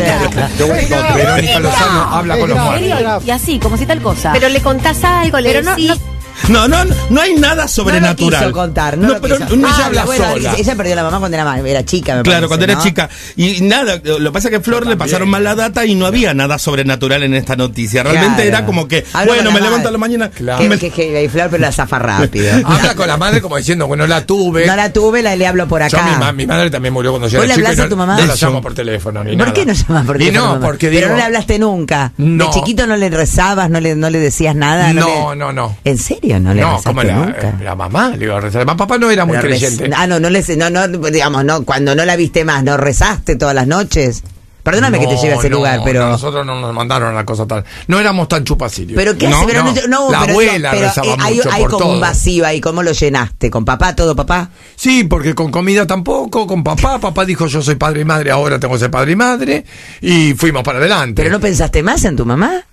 [1.16, 3.26] Verónica Lozano habla con los muertos.
[3.26, 4.32] Y así, como si tal cosa.
[4.34, 5.90] Pero le contás algo, le Pero no- decís.
[5.90, 6.13] no-
[6.50, 6.78] No, no,
[7.10, 8.42] no hay nada No lo sobrenatural.
[8.42, 9.56] quiso contar, no, lo pero quiso.
[9.56, 10.56] no, Ah, ella habla bueno, sola.
[10.58, 12.84] Ella perdió la mamá cuando era, era chica, me Claro, parece, cuando era ¿no?
[12.84, 13.10] chica.
[13.38, 15.96] Y nada, lo que pasa es que a Flor le pasaron mal la data y
[15.96, 18.04] no había nada sobrenatural en esta noticia.
[18.04, 18.50] Realmente Claro.
[18.50, 20.30] era como que, Habla bueno, me levanto a la mañana.
[20.32, 20.68] Claro.
[20.70, 22.54] Que, que, que Flor, pero la zafa rápido.
[22.66, 24.66] Habla con la madre como diciendo, bueno, la tuve.
[24.68, 26.10] No la tuve, la, le hablo por Yo, acá.
[26.12, 27.68] mi, ma- mi madre también murió cuando yo ¿Vos era le chico.
[27.68, 28.18] y hablas a no- tu mamá?
[28.20, 29.54] No la llamo por teléfono ni ¿Por nada.
[29.54, 30.66] qué no llamas por Y teléfono, no, mamá?
[30.66, 32.12] porque Pero no le hablaste nunca.
[32.18, 32.46] No.
[32.46, 34.92] De chiquito no le rezabas, no le, no le decías nada.
[34.94, 35.78] No, le- no, no.
[35.86, 36.33] ¿En serio?
[36.40, 37.58] No le No, como la, nunca.
[37.62, 38.66] la mamá, le iba a rezar.
[38.66, 39.90] Papá no era muy Pero creyente.
[39.96, 43.36] Ah, no, no le no, no, digamos, no, cuando no la viste más, ¿no rezaste
[43.36, 44.24] todas las noches?
[44.64, 46.06] Perdóname que te lleve a ese no, lugar, pero.
[46.06, 47.66] no, nosotros no nos mandaron la cosa tal.
[47.88, 48.96] No éramos tan chupacilios.
[48.96, 49.88] Pero qué hace, no, no, no.
[49.88, 51.94] no, la pero, abuela pero, rezaba eh, hay, mucho hay por como todo.
[51.96, 53.52] un vacío ahí, ¿cómo lo llenaste?
[53.52, 54.50] ¿Con papá, todo papá?
[54.78, 56.98] Sí, porque con comida tampoco, con papá.
[56.98, 59.66] Papá dijo yo soy padre y madre, ahora tengo que ser padre y madre.
[60.00, 61.22] Y fuimos para adelante.
[61.24, 62.64] ¿Pero no pensaste más en tu mamá?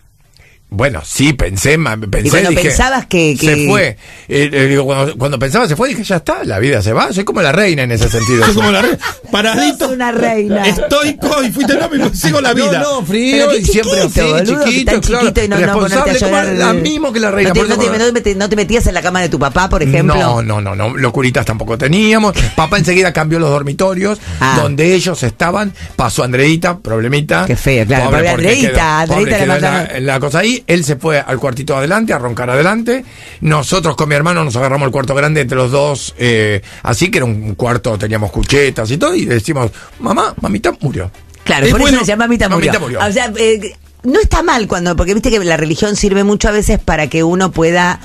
[0.72, 1.76] Bueno, sí, pensé,
[2.10, 2.28] pensé.
[2.28, 3.88] Y cuando dije, pensabas que- que- Se fue.
[4.28, 7.12] Eh, eh, digo, cuando, cuando pensaba se fue, dije, ya está, la vida se va.
[7.12, 8.44] Soy como la reina en ese sentido.
[8.46, 8.98] Soy como la re-
[9.32, 9.86] paradito.
[9.86, 10.62] Sos una reina.
[10.66, 12.78] Estoico y fuiste no, me sigo la vida.
[12.78, 15.26] No, no, frío y siempre así, chiquito, boludo, chiquito, claro.
[15.44, 17.48] y no, no responsable ponerte a como la mismo que la reina.
[17.48, 19.82] ¿No te, no te- no te no metías en la cama de tu papá, por
[19.82, 20.14] ejemplo?
[20.14, 22.34] No, no, no, no, locuritas tampoco teníamos.
[22.54, 24.58] Papá enseguida cambió los dormitorios Ah.
[24.62, 25.72] donde ellos estaban.
[25.96, 27.44] Pasó Andreita, problemita.
[27.46, 30.59] Qué feo, claro, Pobre Andreita, quedó- Andreita pobre la, en la cosa ahí.
[30.66, 33.04] Él se fue al cuartito adelante a roncar adelante.
[33.40, 36.14] Nosotros con mi hermano nos agarramos el cuarto grande entre los dos.
[36.18, 39.14] eh, así que era un cuarto, teníamos cuchetas y todo.
[39.14, 39.70] Y decimos,
[40.00, 41.10] mamá, mamita murió.
[41.44, 42.72] Claro, Es por bueno, eso se llama mamita murió.
[42.72, 43.00] mamita murió.
[43.08, 46.52] O sea, eh, no está mal cuando, porque viste que la religión sirve mucho a
[46.52, 48.00] veces para que uno pueda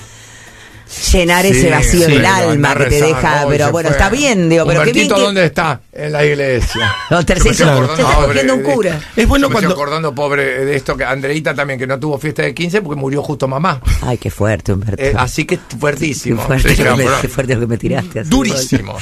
[1.11, 3.97] llenar Sí, ese vacío sí, del alma que te rezando, deja, pero bueno, fue.
[3.97, 5.19] está bien, digo, pero qué bien que...
[5.21, 5.81] ¿dónde está?
[5.91, 6.93] En la iglesia.
[7.09, 8.99] No, tercero, acordando, está pobre, cogiendo un de- cura.
[9.15, 11.99] Es bueno yo me cuando- estoy acordando, pobre, de esto, que Andreita también, que no
[11.99, 13.79] tuvo fiesta de 15 porque murió justo mamá.
[14.01, 15.01] Ay, qué fuerte, Humberto.
[15.01, 16.41] Eh, así que qué fuertísimo.
[16.45, 18.19] fuerte, Sí, lo que me, pero- qué fuerte lo que me tiraste.
[18.21, 18.29] así.
[18.29, 18.97] Durísimo.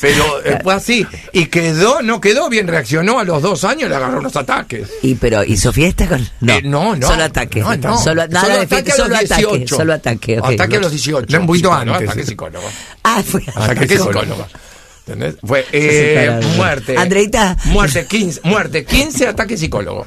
[0.00, 1.06] Pero eh, fue así.
[1.32, 4.88] Y quedó, no quedó bien, reaccionó a los dos años, le agarró unos ataques.
[5.02, 7.06] Y pero hizo fiesta con no, Eh, no, no.
[7.06, 7.98] solo ataque, No, no.
[7.98, 9.76] solo nada Solo de fiesta, ataque a solo los ataque, 18.
[9.76, 9.92] solo.
[9.94, 10.36] Ataque
[10.76, 11.23] a los 18.
[11.32, 12.08] Un poquito Psicólogo, antes.
[12.08, 12.70] ataque psicólogo.
[13.02, 14.46] Ah, fue Ataque psicólogo.
[15.06, 15.36] ¿Entendés?
[15.44, 16.96] Fue eh, muerte.
[16.96, 17.56] Andreita.
[17.66, 20.06] Muerte 15, muerte 15, ataque psicólogo.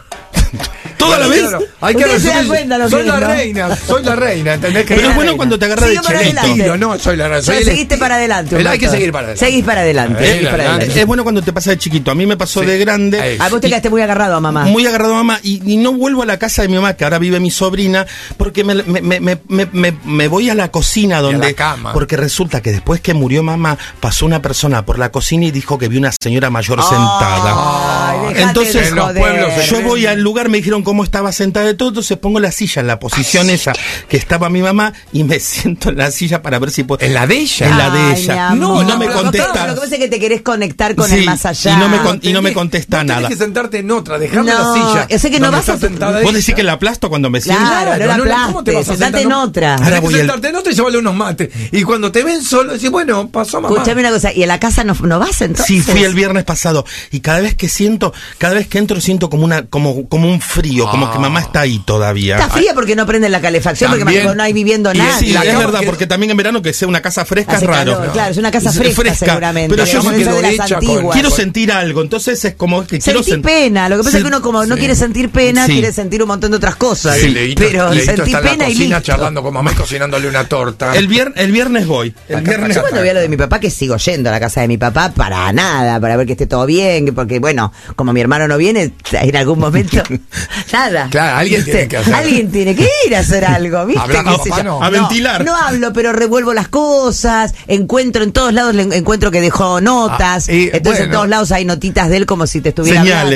[0.98, 1.42] ¿Toda la vez?
[1.42, 2.58] Claro, Hay que Ustedes se dan resumir.
[2.58, 4.86] cuenta lo soy que la reina, soy la reina, ¿entendés?
[4.86, 5.38] Que Pero es bueno reina.
[5.38, 6.40] cuando te agarra de Sigue para chelito.
[6.40, 6.64] adelante.
[6.64, 7.42] Tiro, no, soy la reina.
[7.44, 8.56] Soy Ya el- seguiste para adelante.
[8.60, 9.46] el- hay que seguir para adelante.
[9.46, 10.24] Seguís para adelante.
[10.24, 10.82] Eh, seguís para adelante.
[10.86, 11.00] adelante.
[11.02, 12.10] Es bueno cuando te pasa de chiquito.
[12.12, 13.22] A mí me pasó de grande.
[13.22, 13.38] Ahí.
[13.40, 14.66] Ah, vos te quedaste muy agarrado a mamá.
[14.66, 17.04] Muy agarrado a mamá y, y no vuelvo a la casa de mi mamá, que
[17.04, 18.06] ahora vive mi sobrina,
[18.38, 21.48] porque me, me, me, me, me- me voy a la cocina donde...
[21.48, 21.94] la cama.
[21.94, 25.78] Porque resulta que después que murió mamá, pasó una persona por la cocina y dijo
[25.78, 26.84] que vio una señora mayor Ah.
[26.90, 27.97] sentada.
[28.12, 31.74] Ay, Entonces, en los pueblos yo voy al lugar, me dijeron cómo estaba sentada de
[31.74, 33.74] todo, entonces pongo la silla en la posición esa
[34.10, 37.06] que estaba mi mamá y me siento en la silla para ver si puedo.
[37.06, 37.68] ¿En la de ella?
[37.70, 38.50] En la de ella.
[38.54, 39.68] y no me contesta.
[39.68, 41.74] Lo que pasa es que te querés conectar con Sí, el más allá.
[41.74, 43.22] Y no me, con- y no me Tenés- contesta nada.
[43.22, 45.08] Tenés que sentarte en otra, dejarme No, la silla.
[45.10, 47.62] yo sé que no vas a- sentada ¿Vos decís que la aplasto cuando me siento?
[47.62, 49.76] Claro, no la ¿cómo te vas aplastes, a sentate en No, otra.
[49.76, 51.50] Ahora que voy sentarte en otra y llevarle unos mates.
[51.72, 53.74] Y cuando te ven solo, decís, bueno, pasó mamá.
[53.76, 55.66] Escuchame una cosa, ¿y a la casa no, no vas entonces?
[55.66, 57.97] Sí, fui el viernes pasado y cada vez que siento,
[58.38, 61.62] cada vez que entro siento como una, como, como un frío, como que mamá está
[61.62, 62.36] ahí todavía.
[62.38, 64.24] Está fría porque no prenden la calefacción, También.
[64.24, 65.28] porque no hay viviendo Y nadie.
[65.28, 67.66] sí, la es verdad, que- porque también en verano que sea una casa fresca Hace
[67.66, 67.94] es raro.
[67.98, 69.76] calor, claro, es una casa fresca, seguramente.
[69.76, 71.14] Pero yo quiero, esa de las hecha con- antiguas.
[71.14, 74.24] quiero sentir algo, entonces es como que quiero Sentí sen- pena, lo que pasa es
[74.24, 74.80] que uno como no sí.
[74.80, 75.74] quiere sentir pena, Sí.
[75.74, 77.18] quiere sentir un montón de otras cosas.
[77.18, 79.12] Sí, Leito, pero Leito sentí está en la pena y cocina listo.
[79.12, 80.96] charlando con mamá cocinándole una torta.
[80.96, 82.14] El, vier- el viernes voy.
[82.30, 84.40] El viernes Yo cuando voy a lo de mi papá, que sigo yendo a la
[84.40, 87.72] casa de mi papá para nada, para ver que esté todo bien, que- porque bueno,
[87.96, 90.04] como mi hermano no viene, en algún momento,
[90.72, 91.08] nada.
[91.10, 91.72] Claro, alguien ¿Viste?
[91.72, 92.14] tiene que hacer.
[92.14, 94.02] Alguien tiene que ir a hacer algo, ¿viste?
[94.02, 94.70] Hablar ¿Qué con sé papá yo?
[94.70, 94.84] no.
[94.84, 95.46] A ventilar.
[95.46, 100.50] No hablo, pero revuelvo las cosas, encuentro en todos lados, le encuentro que dejó notas,
[100.50, 103.36] Ah, y, entonces en todos lados hay notitas de él como si te estuviera hablando.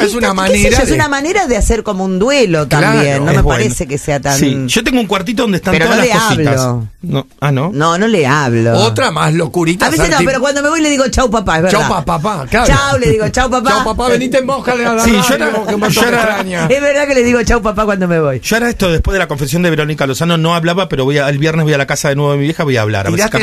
[0.00, 0.82] Es una manera.
[0.82, 3.48] Es una manera de hacer como un duelo Claro, también, no me bueno.
[3.48, 4.38] parece que sea tan...
[4.38, 6.60] Sí, yo tengo un cuartito donde están Pero todas no las le cositas.
[6.60, 6.88] hablo.
[7.02, 7.70] No, ah, no.
[7.72, 8.76] No, no le hablo.
[8.78, 9.86] Otra más locurita.
[9.86, 11.80] A veces no, pero cuando me voy le digo chau papá, es verdad.
[11.88, 12.66] Chau papá, claro.
[12.66, 13.70] Chau, le digo chau papá.
[13.70, 15.50] Chau papá, venite en mojale a la Sí, yo era-
[15.88, 16.66] yo era- extraña.
[16.68, 18.40] Es verdad que le digo chau papá cuando me voy.
[18.40, 21.28] Yo ahora esto después de la confesión de Verónica Lozano no hablaba, pero voy a-
[21.28, 23.06] el viernes voy a la casa de nuevo de mi vieja, voy a hablar.
[23.06, 23.38] A ver si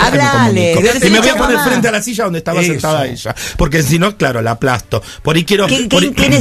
[0.54, 0.74] me
[1.08, 3.36] Y me voy a poner frente a la silla donde estaba sentada ella.
[3.58, 5.02] Porque si no, claro, la aplasto.
[5.22, 5.68] Por ahí quiero.
[5.68, 5.88] ¿Qué,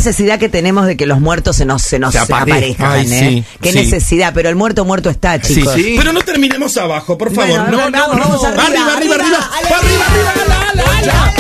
[0.07, 2.93] necesidad que tenemos de que los muertos se nos, se nos Se aparezcan.
[2.93, 3.19] Ay, eh?
[3.19, 3.79] sí, Qué sí.
[3.79, 5.75] necesidad, pero el muerto muerto está, chicos.
[5.75, 5.95] sí.
[5.99, 7.49] Pero no terminemos abajo, por favor.
[7.49, 8.49] Bueno, no, vamos, no, vamos no.
[8.49, 9.51] arriba, arriba, arriba, arriba, arriba.
[9.59, 11.35] ale, Pa' arriba, arriba, ala, ala, ala.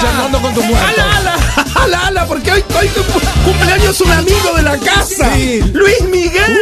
[0.00, 0.86] Charlando con tu muerto.
[0.86, 1.36] Ala, ala,
[1.82, 5.30] ala, ala, porque hoy, hoy cum- cumpleaños un amigo de la casa,
[5.72, 6.58] Luis Miguel.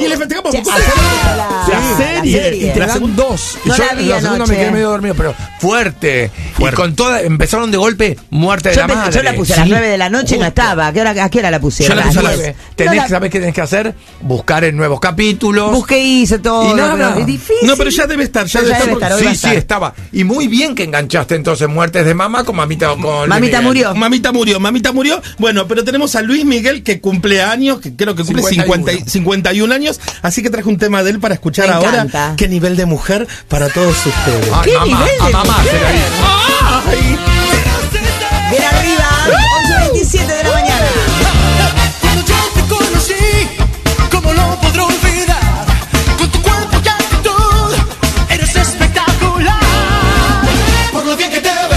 [0.00, 2.36] Y le festejamos La- la serie.
[2.36, 2.68] la serie.
[2.68, 3.58] Y te la dan dos.
[3.64, 4.52] Y No yo la vi en la segunda anoche.
[4.52, 6.30] me quedé medio dormido, pero fuerte.
[6.54, 6.74] Fuerte.
[6.74, 9.12] Y con toda, empezaron de golpe muerte de Yo, la madre.
[9.14, 9.70] yo la puse a las Sí.
[9.70, 10.86] 9 de la noche y no estaba.
[10.88, 11.96] ¿A qué hora, a qué hora la pusieron?
[11.96, 12.56] Yo la puse a las las 10.
[12.76, 13.94] Tenés, No la- ¿Sabés qué tenés que hacer?
[14.20, 15.70] Buscar en nuevos capítulos.
[15.72, 16.70] Busqué y hice todo.
[16.70, 16.94] Y nada.
[16.96, 17.56] pero es difícil.
[17.66, 19.18] No, pero ya debe estar, ya debe estar.
[19.18, 19.94] Sí, sí, estaba.
[20.12, 23.62] Y muy bien que enganchaste entonces muertes de mamá con mamita con Mamita Miguel.
[23.62, 23.94] murió.
[23.94, 25.20] Mamita murió, mamita murió.
[25.38, 29.00] Bueno, pero tenemos a Luis Miguel que cumple años, que creo que cumple 50 y-
[29.06, 31.88] 51 años, así que traje un tema de él para escuchar Me ahora.
[32.02, 32.34] encanta.
[32.36, 34.48] Qué nivel de mujer para todos ustedes.
[34.52, 36.90] Ay, ¿Qué mamá, nivel de a mamá hizo.
[36.90, 37.18] ¡Ay!
[38.50, 39.08] Bien arriba,
[39.92, 40.86] 11.27 de la mañana.
[42.00, 43.48] Cuando yo te conocí,
[44.10, 45.66] ¿cómo lo podré olvidar?
[46.18, 47.74] Con tu cuerpo y actitud,
[48.30, 49.60] eres espectacular.
[50.92, 51.75] Por lo bien que te ves,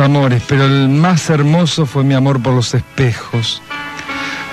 [0.00, 3.62] amores, pero el más hermoso fue mi amor por los espejos.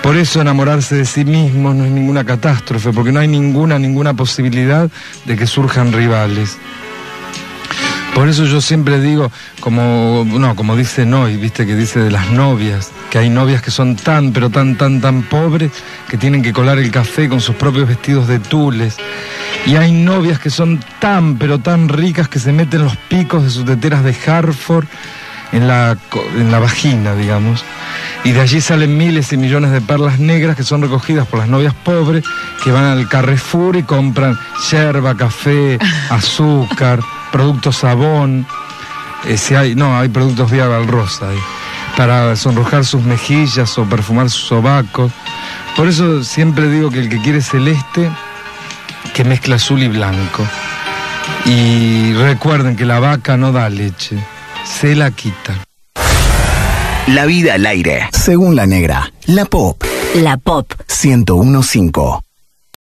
[0.02, 4.14] Por eso enamorarse de sí mismo no es ninguna catástrofe, porque no hay ninguna, ninguna
[4.14, 4.90] posibilidad
[5.24, 6.58] de que surjan rivales.
[8.14, 12.30] Por eso yo siempre digo, como, no, como dice Noy, viste que dice de las
[12.30, 15.70] novias, que hay novias que son tan, pero tan, tan, tan pobres
[16.08, 18.96] que tienen que colar el café con sus propios vestidos de tules.
[19.66, 23.50] Y hay novias que son tan, pero tan ricas que se meten los picos de
[23.50, 24.86] sus teteras de Hartford
[25.52, 25.96] en la,
[26.36, 27.64] en la vagina, digamos.
[28.24, 31.48] Y de allí salen miles y millones de perlas negras que son recogidas por las
[31.48, 32.24] novias pobres
[32.62, 34.38] que van al Carrefour y compran
[34.70, 35.78] yerba, café,
[36.10, 38.46] azúcar, productos sabón.
[39.24, 41.38] eh, si hay, no, hay productos Viagra Rosa ahí,
[41.96, 45.12] para sonrojar sus mejillas o perfumar sus sobacos.
[45.76, 48.10] Por eso siempre digo que el que quiere celeste,
[49.14, 50.46] que mezcla azul y blanco.
[51.44, 54.16] Y recuerden que la vaca no da leche,
[54.64, 55.64] se la quita.
[57.08, 58.08] La vida al aire.
[58.12, 59.12] Según la negra.
[59.26, 59.82] La pop.
[60.14, 60.72] La pop.
[61.04, 62.31] 1015.